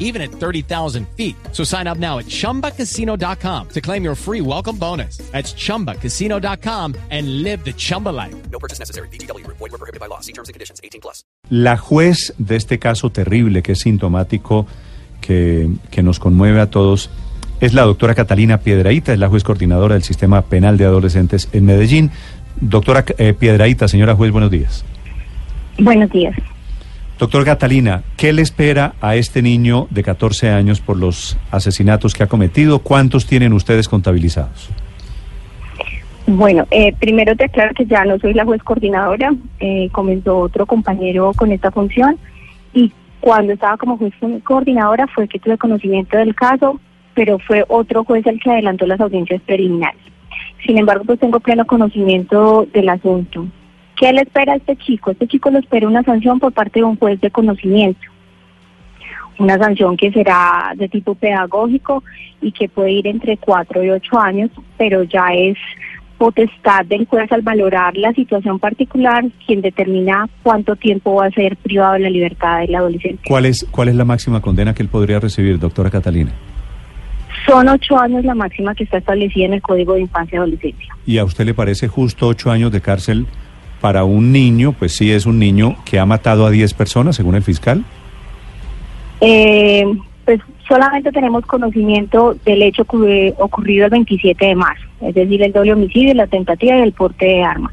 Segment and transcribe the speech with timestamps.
[0.00, 1.36] even at 30,000 feet.
[1.52, 5.18] So sign up now at chumbacasino.com to claim your free welcome bonus.
[5.30, 8.34] That's chumbacasino.com and live the Chumba life.
[8.50, 9.06] No purchase necessary.
[9.12, 9.46] BGW.
[9.46, 10.20] Void were prohibited by law.
[10.20, 10.80] See terms and conditions.
[10.82, 11.24] 18 plus.
[11.48, 14.66] La juez de este caso terrible que es sintomático,
[15.20, 17.10] que, que nos conmueve a todos,
[17.60, 21.66] es la doctora Catalina Piedraíta, es la juez coordinadora del Sistema Penal de Adolescentes en
[21.66, 22.10] Medellín.
[22.60, 24.84] Doctora eh, Piedraíta, señora juez, buenos días.
[25.78, 26.34] Buenos días.
[27.20, 32.22] Doctor Catalina, ¿qué le espera a este niño de 14 años por los asesinatos que
[32.22, 32.78] ha cometido?
[32.78, 34.70] ¿Cuántos tienen ustedes contabilizados?
[36.26, 40.64] Bueno, eh, primero te aclaro que ya no soy la juez coordinadora, eh, comenzó otro
[40.64, 42.16] compañero con esta función
[42.72, 42.90] y
[43.20, 46.80] cuando estaba como juez coordinadora fue que tuve conocimiento del caso,
[47.12, 50.00] pero fue otro juez el que adelantó las audiencias preliminares.
[50.64, 53.46] Sin embargo, pues tengo pleno conocimiento del asunto.
[54.00, 55.10] ¿Qué le espera a este chico?
[55.10, 58.00] Este chico le espera una sanción por parte de un juez de conocimiento.
[59.38, 62.02] Una sanción que será de tipo pedagógico
[62.40, 65.58] y que puede ir entre cuatro y ocho años, pero ya es
[66.16, 71.58] potestad del juez al valorar la situación particular quien determina cuánto tiempo va a ser
[71.58, 73.20] privado de la libertad del adolescente.
[73.28, 76.32] ¿Cuál es, cuál es la máxima condena que él podría recibir, doctora Catalina?
[77.46, 80.96] Son ocho años la máxima que está establecida en el Código de Infancia y Adolescencia.
[81.04, 83.26] ¿Y a usted le parece justo ocho años de cárcel
[83.80, 84.72] para un niño?
[84.72, 87.84] Pues sí, es un niño que ha matado a diez personas, según el fiscal.
[89.20, 89.84] Eh,
[90.24, 95.52] pues solamente tenemos conocimiento del hecho que- ocurrido el 27 de marzo, es decir, el
[95.52, 97.70] doble homicidio, la tentativa y el porte de arma.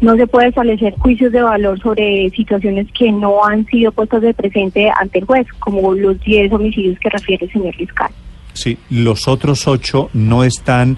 [0.00, 4.32] No se puede establecer juicios de valor sobre situaciones que no han sido puestas de
[4.32, 8.10] presente ante el juez, como los 10 homicidios que refiere el señor fiscal.
[8.54, 10.96] Sí, los otros ocho no están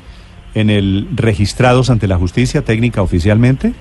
[0.55, 3.72] en el registrados ante la justicia técnica oficialmente.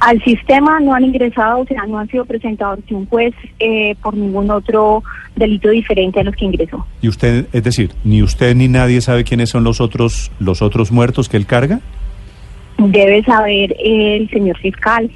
[0.00, 3.96] Al sistema no han ingresado, o sea, no han sido presentados ante un juez eh,
[4.00, 5.02] por ningún otro
[5.34, 6.86] delito diferente a los que ingresó.
[7.02, 10.92] Y usted, es decir, ni usted ni nadie sabe quiénes son los otros, los otros
[10.92, 11.80] muertos que él carga.
[12.78, 15.10] Debe saber el señor fiscal.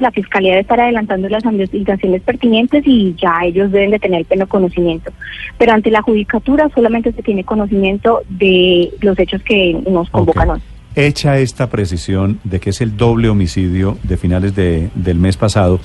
[0.00, 4.48] La fiscalía debe estar adelantando las investigaciones pertinentes y ya ellos deben de tener pleno
[4.48, 5.12] conocimiento.
[5.58, 10.60] Pero ante la judicatura solamente se tiene conocimiento de los hechos que nos convocan hoy.
[10.96, 15.80] Hecha esta precisión de que es el doble homicidio de finales de- del mes pasado,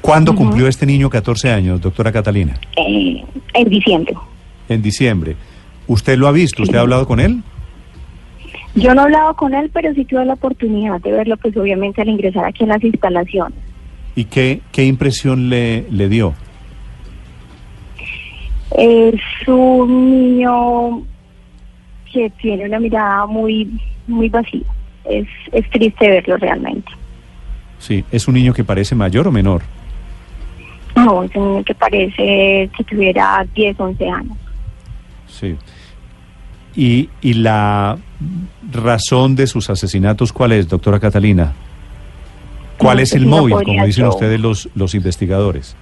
[0.00, 2.54] ¿cuándo cumplió este niño 14 años, doctora Catalina?
[2.76, 3.22] Eh,
[3.54, 4.14] en diciembre.
[4.68, 5.36] En diciembre.
[5.86, 6.62] ¿Usted lo ha visto?
[6.64, 7.42] ¿Usted ha hablado con él?
[8.74, 12.00] Yo no he hablado con él, pero sí tuve la oportunidad de verlo, pues obviamente
[12.02, 13.58] al ingresar aquí en las instalaciones.
[14.16, 16.34] ¿Y qué, qué impresión le, le dio?
[18.76, 21.02] Es un niño
[22.12, 23.68] que tiene una mirada muy,
[24.06, 24.62] muy vacía.
[25.04, 26.90] Es, es triste verlo realmente.
[27.78, 29.62] Sí, ¿es un niño que parece mayor o menor?
[30.94, 34.36] No, es un niño que parece que tuviera 10, 11 años.
[35.26, 35.56] Sí.
[36.76, 37.98] ¿Y, y la
[38.72, 41.52] razón de sus asesinatos cuál es, doctora Catalina?
[42.78, 44.10] ¿Cuál No, es el no móvil, como dicen yo.
[44.10, 45.76] ustedes los, los investigadores?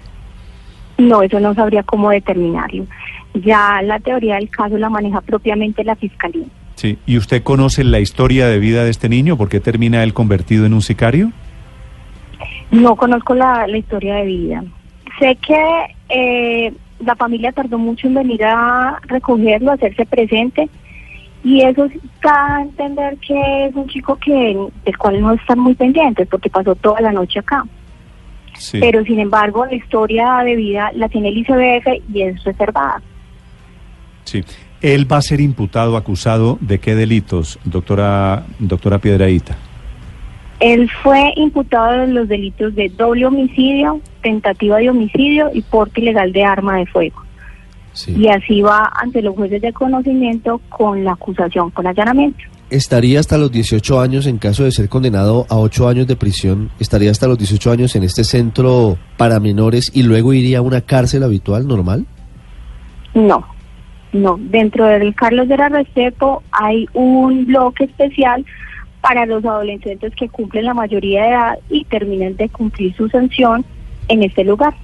[0.99, 2.87] No, eso no sabría cómo determinarlo.
[3.35, 6.47] Ya la teoría del caso la maneja propiamente la fiscalía.
[6.81, 6.97] Sí.
[7.05, 9.37] ¿Y usted conoce la historia de vida de este niño?
[9.37, 11.31] ¿Por qué termina él convertido en un sicario?
[12.71, 14.65] No conozco la, la historia de vida.
[15.19, 16.73] Sé que eh,
[17.05, 20.71] la familia tardó mucho en venir a recogerlo, a hacerse presente,
[21.45, 21.87] y eso
[22.23, 26.49] da a entender que es un chico que del cual no están muy pendientes, porque
[26.49, 27.63] pasó toda la noche acá.
[28.55, 28.79] Sí.
[28.81, 33.03] Pero sin embargo, la historia de vida la tiene el ICBF y es reservada.
[34.25, 34.43] Sí.
[34.83, 39.57] Él va a ser imputado, acusado de qué delitos, doctora, doctora Piedraíta.
[40.61, 46.33] Él fue imputado de los delitos de doble homicidio, tentativa de homicidio y porte ilegal
[46.33, 47.23] de arma de fuego.
[48.07, 52.39] Y así va ante los jueces de conocimiento con la acusación, con allanamiento.
[52.71, 56.71] estaría hasta los 18 años en caso de ser condenado a 8 años de prisión,
[56.79, 60.83] estaría hasta los 18 años en este centro para menores y luego iría a una
[60.83, 62.07] cárcel habitual normal?
[63.13, 63.45] No,
[64.13, 64.39] no.
[64.39, 68.45] Dentro del Carlos de la Restrepo hay un bloque especial
[69.01, 73.65] para los adolescentes que cumplen la mayoría de edad y terminan de cumplir su sanción
[74.09, 74.75] en este lugar.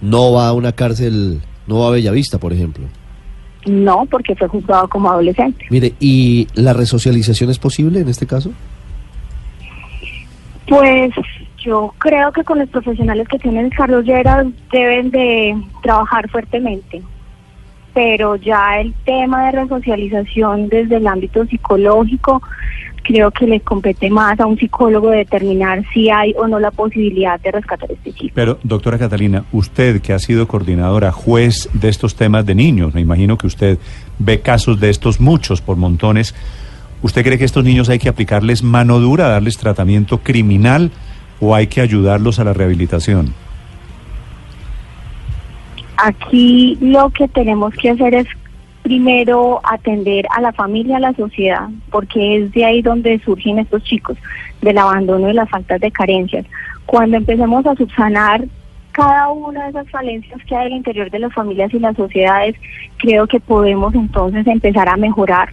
[0.00, 2.86] No va a una cárcel, no va a Bellavista, por ejemplo.
[3.66, 5.64] No, porque fue juzgado como adolescente.
[5.70, 8.52] Mire, ¿y la resocialización es posible en este caso?
[10.68, 11.10] Pues
[11.58, 17.02] yo creo que con los profesionales que tienen Carlos Lleras deben de trabajar fuertemente.
[17.96, 22.42] Pero ya el tema de resocialización desde el ámbito psicológico,
[23.02, 27.40] creo que le compete más a un psicólogo determinar si hay o no la posibilidad
[27.40, 28.34] de rescatar a este chico.
[28.34, 33.00] Pero, doctora Catalina, usted que ha sido coordinadora, juez de estos temas de niños, me
[33.00, 33.78] imagino que usted
[34.18, 36.34] ve casos de estos muchos por montones.
[37.00, 40.90] ¿Usted cree que estos niños hay que aplicarles mano dura, darles tratamiento criminal
[41.40, 43.32] o hay que ayudarlos a la rehabilitación?
[45.96, 48.26] Aquí lo que tenemos que hacer es
[48.82, 53.82] primero atender a la familia, a la sociedad, porque es de ahí donde surgen estos
[53.82, 54.16] chicos,
[54.62, 56.46] del abandono y las faltas de carencias.
[56.86, 58.44] Cuando empecemos a subsanar
[58.92, 62.54] cada una de esas falencias que hay al interior de las familias y las sociedades,
[62.98, 65.52] creo que podemos entonces empezar a mejorar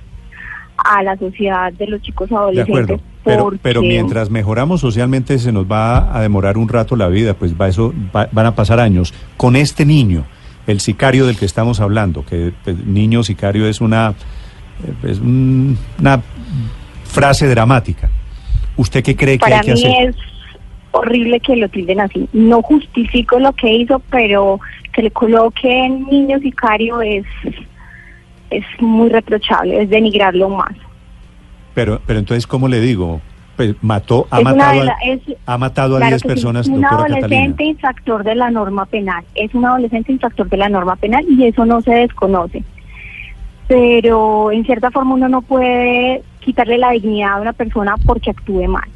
[0.78, 2.84] a la sociedad de los chicos De adolescentes.
[2.84, 3.04] acuerdo.
[3.24, 7.34] Pero, porque- pero mientras mejoramos socialmente se nos va a demorar un rato la vida,
[7.34, 9.14] pues va eso va- van a pasar años.
[9.38, 10.26] Con este niño,
[10.68, 14.14] el sicario del que estamos hablando, que pues, niño sicario es una,
[15.04, 16.22] es un- una
[17.06, 18.10] frase dramática.
[18.78, 20.10] ¿Usted qué cree que Para hay que mí hacer?
[20.10, 20.16] es
[20.92, 22.28] horrible que lo tilden así.
[22.34, 24.60] No justifico lo que hizo, pero
[24.94, 27.26] que le coloquen niño sicario es,
[28.50, 30.74] es muy reprochable, es denigrarlo más.
[31.74, 33.22] Pero, pero entonces, ¿cómo le digo?
[33.56, 36.68] Pues mató, ha Es matado, a, es- ha matado a Claro 10 que sí, personas,
[36.68, 37.18] un doctora Catalina.
[37.26, 41.46] adolescente infractor de la norma penal, es un adolescente infractor de la norma penal y
[41.46, 42.64] eso no se desconoce.
[43.68, 48.68] Pero en cierta forma uno no puede quitarle la dignidad a una persona porque actúe
[48.68, 48.88] mal.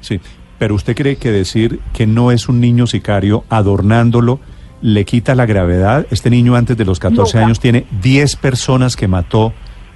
[0.00, 0.20] Sí,
[0.58, 4.40] pero usted cree que decir que no es un niño sicario, adornándolo,
[4.80, 6.06] le quita la gravedad.
[6.10, 7.46] Este niño antes de los 14 Nunca.
[7.46, 9.52] años tiene 10 personas que mató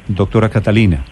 [0.08, 1.04] doctora Catalina.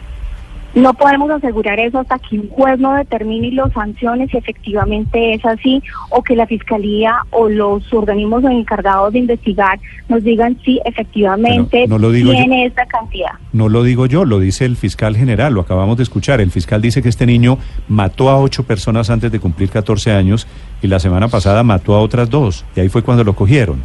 [0.77, 5.33] No podemos asegurar eso hasta que un juez no determine y lo sancione si efectivamente
[5.33, 9.81] es así o que la fiscalía o los organismos encargados de investigar
[10.11, 12.37] nos digan si efectivamente no lo digo yo.
[12.37, 13.31] tiene esta cantidad.
[13.55, 16.43] No lo digo yo, lo dice el fiscal general, lo acabamos de escuchar.
[16.43, 17.57] El fiscal dice que este niño
[17.89, 20.47] mató a ocho personas antes de cumplir 14 años
[20.83, 22.67] y la semana pasada mató a otras dos.
[22.77, 23.83] Y ahí fue cuando lo cogieron.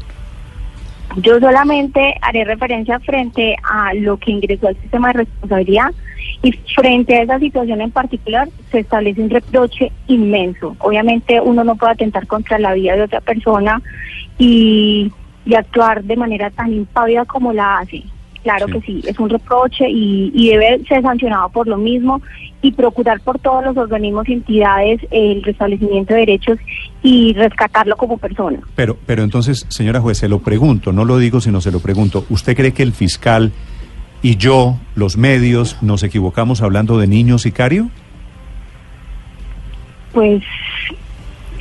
[1.18, 5.92] Yo solamente haré referencia frente a lo que ingresó al sistema de responsabilidad
[6.44, 10.76] y frente a esa situación en particular se establece un reproche inmenso.
[10.80, 13.82] Obviamente uno no puede atentar contra la vida de otra persona
[14.38, 15.12] y,
[15.46, 18.04] y actuar de manera tan impávida como la hace.
[18.44, 18.74] Claro Sí.
[18.74, 22.24] que sí, es un reproche y, y debe ser sancionado por lo mismo
[22.64, 26.58] y procurar por todos los organismos y entidades el restablecimiento de derechos
[27.04, 28.60] y rescatarlo como persona.
[28.76, 32.26] Pero, pero entonces, señora juez, se lo pregunto, no lo digo, sino se lo pregunto.
[32.32, 33.52] ¿Usted cree que el fiscal
[34.24, 37.90] y yo, los medios, nos equivocamos hablando de niño sicario?
[40.14, 40.44] pues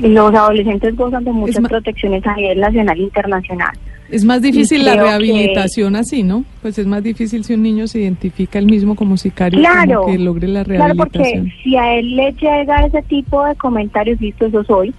[0.01, 3.71] los adolescentes gozan de muchas protecciones a nivel nacional e internacional.
[4.11, 6.45] Es más difícil la rehabilitación así, ¿no?
[6.63, 10.13] Pues es más difícil si un niño se identifica él mismo como sicario, Claro, como
[10.13, 11.53] que logre la claro, porque rehabilitación.
[11.63, 14.93] si a él le llega ese tipo de comentarios, listo, eso soy.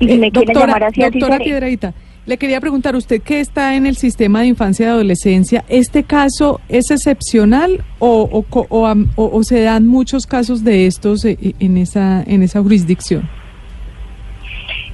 [0.00, 1.44] Y si Eh, me quieren doctora, llamar así, así doctora seré.
[1.44, 1.94] Piedradita,
[2.26, 6.60] le quería preguntar, usted que está en el sistema de infancia y adolescencia, ¿este caso
[6.68, 12.22] es excepcional o, o, o o- se dan muchos casos de estos eh, en esa,
[12.22, 13.28] en esa jurisdicción?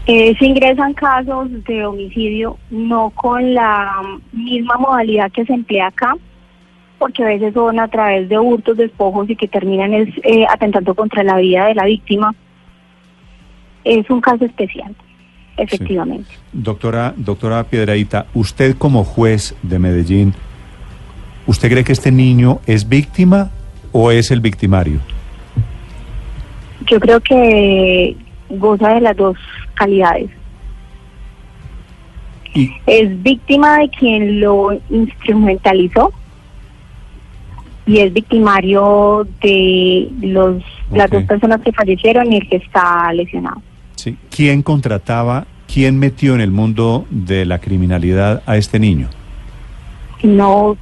[0.06, 3.92] Eh, se ingresan casos de homicidio no con la
[4.32, 6.16] misma modalidad que se emplea acá,
[6.98, 10.94] porque a veces son a través de hurtos, despojos y que terminan es, eh, atentando
[10.94, 12.34] contra la vida de la víctima.
[13.84, 14.94] Es un caso especial,
[15.56, 16.30] efectivamente.
[16.52, 20.34] Doctora, doctora Piedradita, usted como juez de Medellín,
[21.46, 23.50] ¿usted cree que este niño es víctima
[23.92, 25.00] o es el victimario?
[26.86, 28.16] Yo creo que
[28.48, 29.36] goza de las dos
[29.74, 30.30] calidades.
[32.54, 36.12] Y, Es víctima de quien lo instrumentalizó
[37.86, 43.62] y es victimario de los las dos personas que fallecieron y el que está lesionado.
[44.02, 49.08] Sí, ¿Quién contrataba, quién metió en el mundo de la criminalidad a este niño?
[50.22, 50.76] No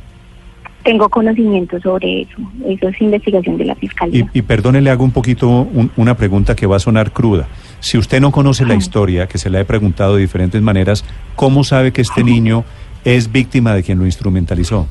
[0.85, 2.37] tengo conocimiento sobre eso.
[2.67, 4.27] Eso es investigación de la fiscalía.
[4.33, 7.47] Y, y perdone, le hago un poquito un- una pregunta que va a sonar cruda.
[7.81, 11.05] Si usted no conoce la historia, que se la he preguntado de diferentes maneras,
[11.37, 12.65] ¿cómo sabe que este niño
[13.05, 14.87] es víctima de quien lo instrumentalizó?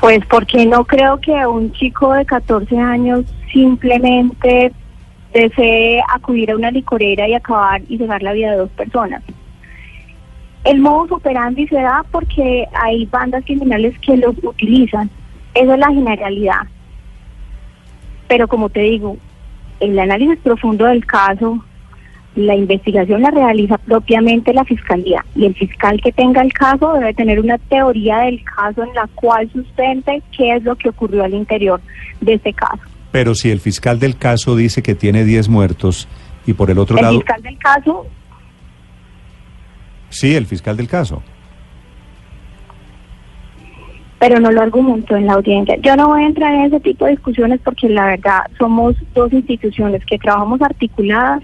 [0.00, 4.72] Pues porque no creo que un chico de 14 años simplemente
[5.34, 9.22] desee acudir a una licorera y acabar y cegar la vida de dos personas.
[10.64, 15.10] El modus operandi se da porque hay bandas criminales que los utilizan.
[15.52, 16.62] Esa es la generalidad.
[18.28, 19.18] Pero como te digo,
[19.80, 21.62] el análisis profundo del caso,
[22.34, 27.14] la investigación la realiza propiamente la fiscalía y el fiscal que tenga el caso debe
[27.14, 31.34] tener una teoría del caso en la cual sustente qué es lo que ocurrió al
[31.34, 31.80] interior
[32.20, 32.93] de este caso.
[33.14, 36.08] Pero si el fiscal del caso dice que tiene 10 muertos
[36.46, 37.20] y por el otro El lado...
[37.20, 38.06] fiscal del caso
[40.10, 41.22] Sí, el fiscal del caso.
[44.18, 45.76] pero no lo argumentó en la audiencia.
[45.76, 49.32] Yo no voy a entrar en ese tipo de discusiones porque la verdad somos dos
[49.32, 51.42] instituciones que trabajamos articuladas,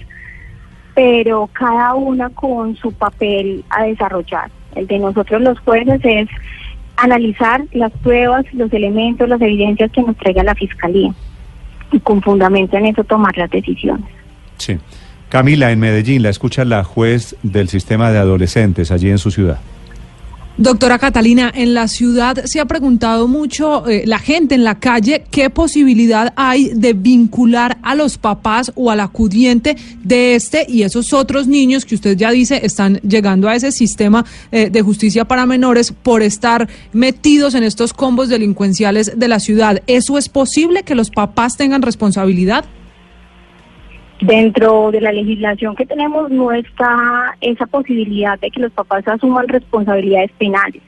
[0.95, 4.51] pero cada una con su papel a desarrollar.
[4.75, 6.29] El de nosotros los jueces es
[6.97, 11.13] analizar las pruebas, los elementos, las evidencias que nos traiga la fiscalía
[11.93, 14.07] y con fundamento en eso tomar las decisiones.
[14.57, 14.79] Sí.
[15.29, 19.61] Camila, en Medellín, la escucha la juez del sistema de adolescentes allí en su ciudad.
[20.61, 25.25] Doctora Catalina, en la ciudad se ha preguntado mucho eh, la gente en la calle
[25.31, 31.15] qué posibilidad hay de vincular a los papás o al acudiente de este y esos
[31.15, 35.47] otros niños que usted ya dice están llegando a ese sistema eh, de justicia para
[35.47, 39.83] menores por estar metidos en estos combos delincuenciales de la ciudad.
[39.87, 42.67] ¿Eso es posible que los papás tengan responsabilidad?
[44.21, 49.49] Dentro de la legislación que tenemos no está esa posibilidad de que los papás asuman
[49.49, 50.83] responsabilidades penales.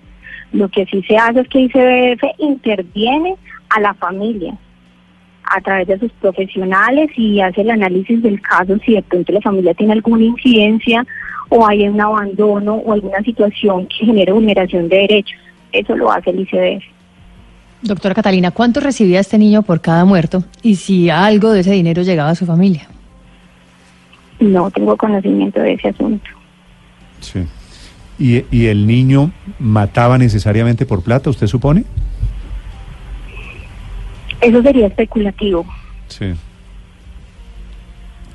[0.52, 3.36] Lo que sí se hace es que ICBF interviene
[3.70, 4.54] a la familia
[5.44, 9.40] a través de sus profesionales y hace el análisis del caso si de pronto la
[9.40, 11.04] familia tiene alguna incidencia
[11.48, 15.38] o hay un abandono o alguna situación que genere vulneración de derechos.
[15.72, 16.84] Eso lo hace el ICBF.
[17.82, 20.44] Doctora Catalina, ¿cuánto recibía este niño por cada muerto?
[20.62, 22.88] Y si algo de ese dinero llegaba a su familia.
[24.42, 26.28] No tengo conocimiento de ese asunto.
[27.20, 27.46] Sí.
[28.18, 29.30] ¿Y, y el niño
[29.60, 31.84] mataba necesariamente por plata, usted supone?
[34.40, 35.64] Eso sería especulativo.
[36.08, 36.34] Sí.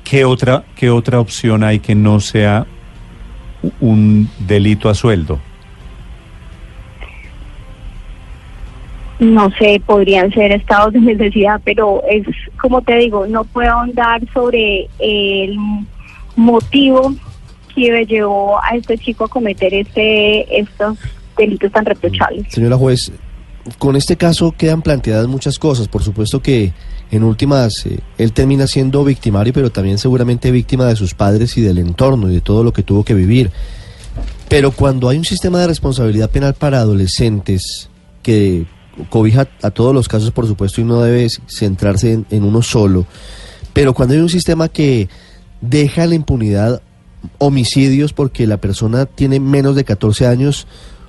[0.02, 2.66] ¿Qué otra, ¿Qué otra opción hay que no sea
[3.80, 5.38] un delito a sueldo?
[9.18, 12.24] No sé, podrían ser estados de necesidad, pero es
[12.58, 15.58] como te digo, no puedo ahondar sobre el
[16.38, 17.14] motivo
[17.74, 20.96] que llevó a este chico a cometer este estos
[21.36, 22.46] delitos tan reprochables.
[22.50, 23.12] Señora juez,
[23.78, 25.88] con este caso quedan planteadas muchas cosas.
[25.88, 26.72] Por supuesto que
[27.10, 31.60] en últimas eh, él termina siendo victimario, pero también seguramente víctima de sus padres y
[31.60, 33.50] del entorno y de todo lo que tuvo que vivir.
[34.48, 37.90] Pero cuando hay un sistema de responsabilidad penal para adolescentes
[38.22, 38.64] que
[39.10, 43.06] cobija a todos los casos, por supuesto, y no debe centrarse en, en uno solo,
[43.72, 45.08] pero cuando hay un sistema que
[45.60, 46.82] deja la impunidad
[47.38, 50.66] homicidios porque la persona tiene menos de 14 años,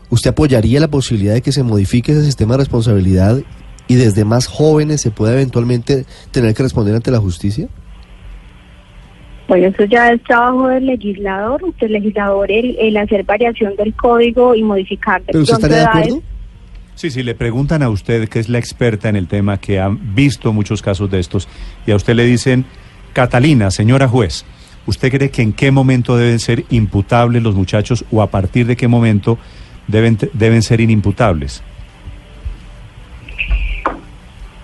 [0.10, 3.40] ¿usted apoyaría la posibilidad de que se modifique ese sistema de responsabilidad
[3.88, 7.68] y desde más jóvenes se pueda eventualmente tener que responder ante la justicia?
[9.48, 14.54] Bueno, eso ya es trabajo del legislador, del legislador el, el hacer variación del código
[14.54, 16.22] y modificar ¿Pero usted estaría de acuerdo?
[16.94, 19.90] Sí, sí, le preguntan a usted, que es la experta en el tema, que ha
[19.90, 21.48] visto muchos casos de estos,
[21.88, 22.66] y a usted le dicen,
[23.14, 24.46] Catalina, señora juez,
[24.86, 28.76] ¿usted cree que en qué momento deben ser imputables los muchachos o a partir de
[28.76, 29.38] qué momento
[29.88, 31.64] deben, deben ser inimputables?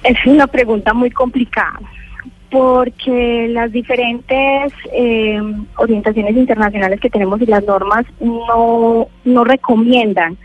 [0.03, 1.79] Es una pregunta muy complicada
[2.51, 5.41] porque las diferentes eh,
[5.77, 10.37] orientaciones internacionales que tenemos y las normas no, no recomiendan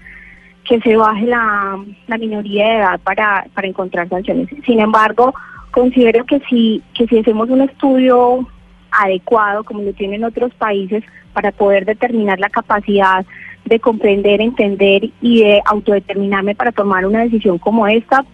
[0.65, 4.49] que se baje la, la minoría de edad para, para encontrar sanciones.
[4.65, 5.35] Sin embargo,
[5.71, 8.47] considero que si, que si hacemos un estudio
[8.91, 13.25] adecuado, como lo tienen otros países, para poder determinar la capacidad
[13.65, 18.25] de comprender, entender y de autodeterminarme para tomar una decisión como esta,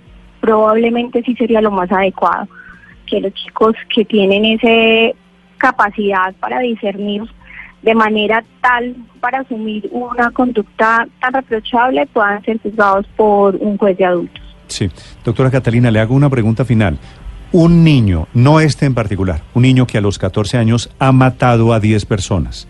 [0.41, 2.49] probablemente sí sería lo más adecuado.
[3.07, 5.17] Que los chicos que tienen esa
[5.59, 7.23] capacidad para discernir
[7.83, 13.97] de manera tal para asumir una conducta tan reprochable puedan ser juzgados por un juez
[13.97, 14.43] de adultos.
[14.67, 14.91] Sí,
[15.25, 16.99] doctora Catalina, le hago una pregunta final.
[17.53, 21.73] Un niño, no este en particular, un niño que a los 14 años ha matado
[21.73, 22.69] a 10 personas.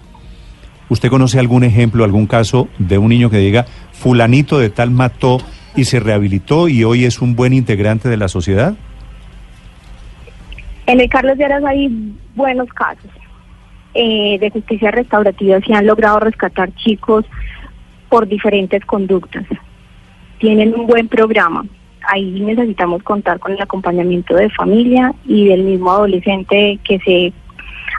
[0.88, 5.38] ¿Usted conoce algún ejemplo, algún caso de un niño que diga, fulanito de tal mató
[5.74, 8.74] y se rehabilitó y hoy es un buen integrante de la sociedad?
[10.86, 13.10] En el Carlos Lleras hay buenos casos
[13.94, 17.24] eh, de justicia restaurativa, se han logrado rescatar chicos
[18.08, 19.44] por diferentes conductas.
[20.38, 21.64] Tienen un buen programa.
[22.08, 27.32] Ahí necesitamos contar con el acompañamiento de familia y del mismo adolescente que se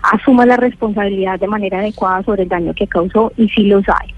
[0.04, 4.14] asuma la responsabilidad de manera adecuada sobre el daño que causó y si los hay.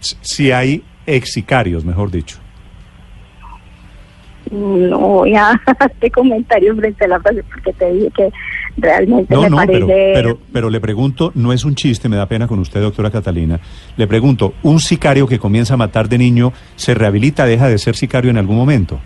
[0.00, 2.38] Si hay ex sicarios, mejor dicho.
[4.50, 8.30] No voy a hacer comentarios frente a la frase porque te dije que
[8.76, 9.86] realmente No, me no, parece...
[9.86, 13.10] pero, pero, pero le pregunto, no es un chiste, me da pena con usted, doctora
[13.10, 13.60] Catalina.
[13.96, 17.94] Le pregunto, ¿un sicario que comienza a matar de niño se rehabilita, deja de ser
[17.94, 18.98] sicario en algún momento?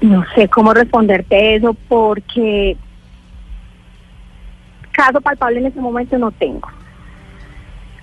[0.00, 2.76] No sé cómo responderte eso porque
[4.92, 6.68] caso palpable en este momento no tengo.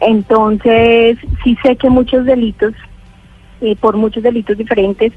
[0.02, 2.74] Entonces, sí sé que muchos delitos,
[3.66, 5.12] eh, por muchos delitos diferentes,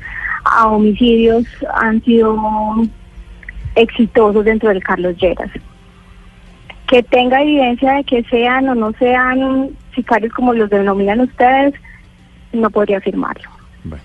[0.45, 2.37] a homicidios han sido
[3.75, 5.51] exitosos dentro del Carlos Lleras.
[6.87, 11.75] Que tenga evidencia de que sean o no sean sicarios como los denominan ustedes,
[12.53, 13.51] no podría afirmarlo.
[13.85, 14.03] Bueno.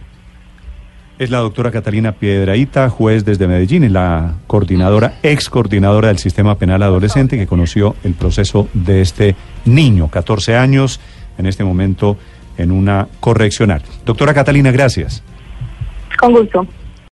[1.18, 6.58] Es la doctora Catalina Piedraíta, juez desde Medellín, y la coordinadora, ex coordinadora del sistema
[6.58, 11.00] penal adolescente que conoció el proceso de este niño, 14 años,
[11.38, 12.18] en este momento
[12.58, 13.82] en una correccional.
[14.06, 15.24] Doctora Catalina, gracias.
[16.20, 16.68] Con gusto.